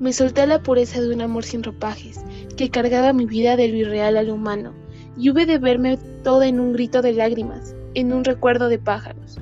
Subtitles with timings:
[0.00, 2.20] Me solté la pureza de un amor sin ropajes,
[2.56, 4.72] que cargaba mi vida de lo irreal a lo humano,
[5.16, 9.38] y hube de verme toda en un grito de lágrimas, en un recuerdo de pájaros.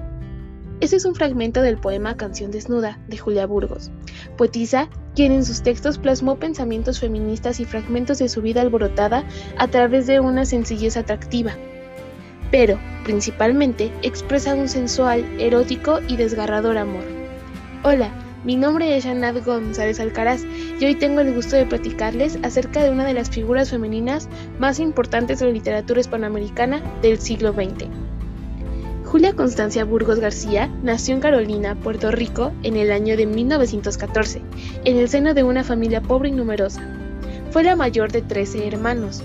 [0.80, 3.90] Este es un fragmento del poema Canción Desnuda de Julia Burgos,
[4.36, 9.24] poetisa quien en sus textos plasmó pensamientos feministas y fragmentos de su vida alborotada
[9.58, 11.52] a través de una sencillez atractiva,
[12.50, 17.04] pero, principalmente, expresa un sensual, erótico y desgarrador amor.
[17.82, 18.10] Hola,
[18.46, 20.42] mi nombre es Janat González Alcaraz
[20.78, 24.28] y hoy tengo el gusto de platicarles acerca de una de las figuras femeninas
[24.60, 27.88] más importantes de la literatura hispanoamericana del siglo XX.
[29.04, 34.40] Julia Constancia Burgos García nació en Carolina, Puerto Rico, en el año de 1914,
[34.84, 36.88] en el seno de una familia pobre y numerosa.
[37.50, 39.24] Fue la mayor de 13 hermanos.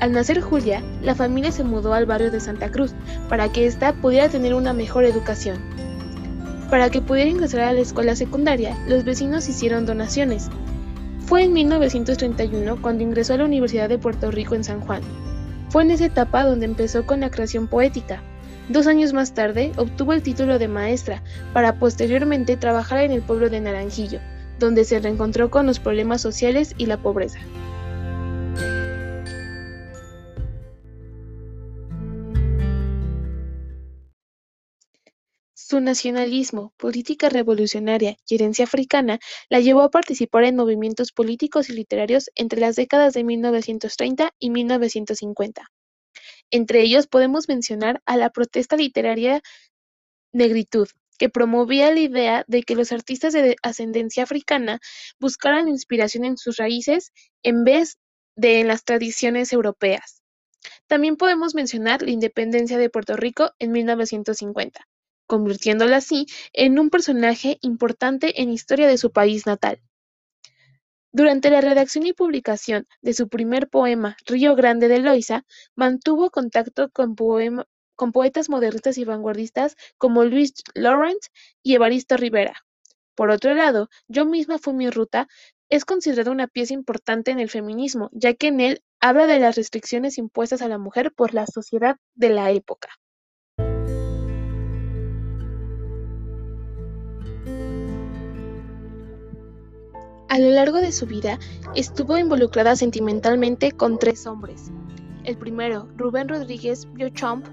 [0.00, 2.94] Al nacer Julia, la familia se mudó al barrio de Santa Cruz
[3.28, 5.75] para que ésta pudiera tener una mejor educación.
[6.70, 10.48] Para que pudiera ingresar a la escuela secundaria, los vecinos hicieron donaciones.
[11.20, 15.02] Fue en 1931 cuando ingresó a la Universidad de Puerto Rico en San Juan.
[15.68, 18.20] Fue en esa etapa donde empezó con la creación poética.
[18.68, 23.48] Dos años más tarde obtuvo el título de maestra para posteriormente trabajar en el pueblo
[23.48, 24.18] de Naranjillo,
[24.58, 27.38] donde se reencontró con los problemas sociales y la pobreza.
[35.58, 41.72] Su nacionalismo, política revolucionaria y herencia africana la llevó a participar en movimientos políticos y
[41.72, 45.72] literarios entre las décadas de 1930 y 1950.
[46.50, 49.40] Entre ellos podemos mencionar a la protesta literaria
[50.30, 54.80] Negritud, que promovía la idea de que los artistas de ascendencia africana
[55.18, 57.12] buscaran inspiración en sus raíces
[57.42, 57.96] en vez
[58.36, 60.22] de en las tradiciones europeas.
[60.86, 64.86] También podemos mencionar la independencia de Puerto Rico en 1950
[65.26, 69.80] convirtiéndola así en un personaje importante en historia de su país natal.
[71.12, 76.90] Durante la redacción y publicación de su primer poema Río Grande de Loíza, mantuvo contacto
[76.90, 81.22] con, poetas modernistas y vanguardistas como Luis Laurent
[81.62, 82.66] y Evaristo Rivera.
[83.14, 85.26] Por otro lado, Yo misma fui mi ruta
[85.70, 89.56] es considerado una pieza importante en el feminismo, ya que en él habla de las
[89.56, 92.90] restricciones impuestas a la mujer por la sociedad de la época.
[100.36, 101.38] A lo largo de su vida
[101.74, 104.70] estuvo involucrada sentimentalmente con tres hombres.
[105.24, 107.46] El primero, Rubén Rodríguez Biochomp,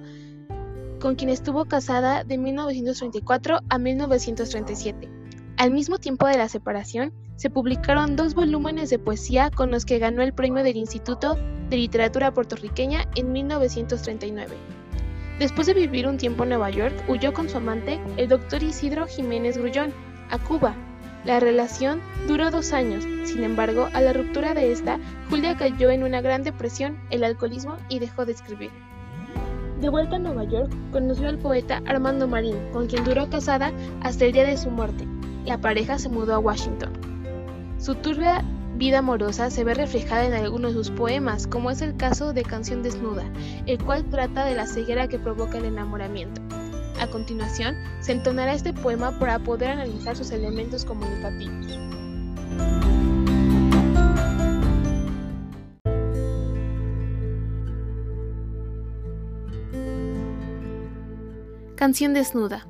[1.00, 5.10] con quien estuvo casada de 1934 a 1937.
[5.56, 10.00] Al mismo tiempo de la separación, se publicaron dos volúmenes de poesía con los que
[10.00, 11.38] ganó el premio del Instituto
[11.70, 14.58] de Literatura Puertorriqueña en 1939.
[15.40, 19.08] Después de vivir un tiempo en Nueva York, huyó con su amante, el doctor Isidro
[19.08, 19.94] Jiménez Grullón,
[20.30, 20.76] a Cuba,
[21.26, 26.04] la relación duró dos años, sin embargo, a la ruptura de esta, Julia cayó en
[26.04, 28.72] una gran depresión, el alcoholismo y dejó de escribir.
[29.80, 34.26] De vuelta a Nueva York, conoció al poeta Armando Marín, con quien duró casada hasta
[34.26, 35.08] el día de su muerte.
[35.46, 36.92] La pareja se mudó a Washington.
[37.78, 38.44] Su turbia
[38.76, 42.44] vida amorosa se ve reflejada en algunos de sus poemas, como es el caso de
[42.44, 43.24] Canción Desnuda,
[43.66, 46.42] el cual trata de la ceguera que provoca el enamoramiento.
[47.04, 51.78] A continuación, se entonará este poema para poder analizar sus elementos comunicativos.
[61.76, 62.66] Canción desnuda.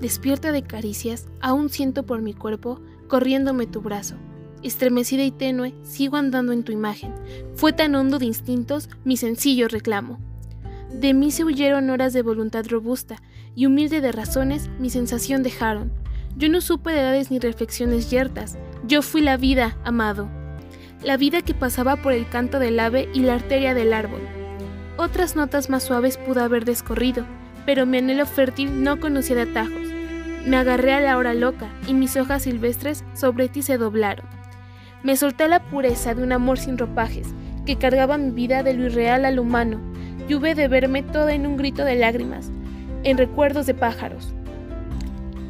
[0.00, 4.14] Despierta de caricias, aún siento por mi cuerpo corriéndome tu brazo.
[4.62, 7.12] Estremecida y tenue, sigo andando en tu imagen.
[7.56, 10.18] Fue tan hondo de instintos mi sencillo reclamo.
[10.90, 13.16] De mí se huyeron horas de voluntad robusta,
[13.56, 15.90] y humilde de razones mi sensación dejaron.
[16.36, 20.28] Yo no supe de edades ni reflexiones yertas, yo fui la vida, amado.
[21.02, 24.20] La vida que pasaba por el canto del ave y la arteria del árbol.
[24.98, 27.24] Otras notas más suaves pudo haber descorrido,
[27.64, 29.88] pero mi anhelo fértil no conocía de atajos.
[30.46, 34.26] Me agarré a la hora loca y mis hojas silvestres sobre ti se doblaron.
[35.02, 37.28] Me solté la pureza de un amor sin ropajes,
[37.64, 39.80] que cargaba mi vida de lo irreal a lo humano,
[40.28, 42.50] y hube de verme toda en un grito de lágrimas,
[43.06, 44.34] en recuerdos de pájaros.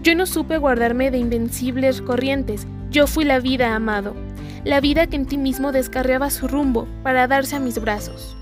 [0.02, 4.14] Yo no supe guardarme de invencibles corrientes, yo fui la vida, amado,
[4.62, 8.36] la vida que en ti mismo descarriaba su rumbo para darse a mis brazos.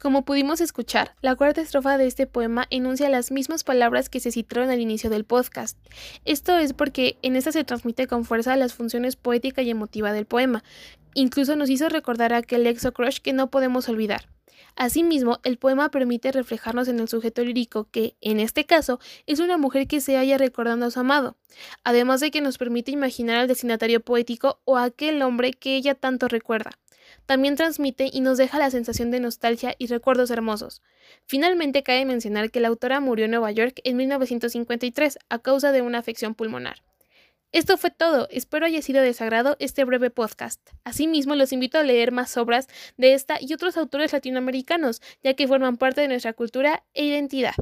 [0.00, 4.32] Como pudimos escuchar, la cuarta estrofa de este poema enuncia las mismas palabras que se
[4.32, 5.78] citaron al inicio del podcast.
[6.24, 10.26] Esto es porque en esta se transmite con fuerza las funciones poética y emotiva del
[10.26, 10.64] poema.
[11.14, 14.26] Incluso nos hizo recordar aquel exo crush que no podemos olvidar.
[14.76, 19.58] Asimismo, el poema permite reflejarnos en el sujeto lírico que, en este caso, es una
[19.58, 21.36] mujer que se halla recordando a su amado,
[21.84, 25.94] además de que nos permite imaginar al destinatario poético o a aquel hombre que ella
[25.94, 26.70] tanto recuerda.
[27.26, 30.82] También transmite y nos deja la sensación de nostalgia y recuerdos hermosos.
[31.26, 35.82] Finalmente, cabe mencionar que la autora murió en Nueva York en 1953 a causa de
[35.82, 36.82] una afección pulmonar.
[37.52, 40.60] Esto fue todo, espero haya sido de sagrado este breve podcast.
[40.84, 45.48] Asimismo, los invito a leer más obras de esta y otros autores latinoamericanos, ya que
[45.48, 47.54] forman parte de nuestra cultura e identidad.